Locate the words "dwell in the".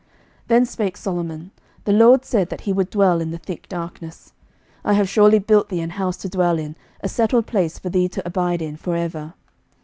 2.89-3.37